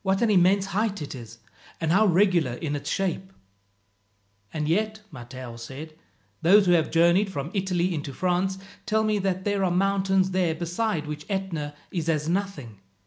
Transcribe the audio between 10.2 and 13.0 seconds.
there beside which Etna is as nothing.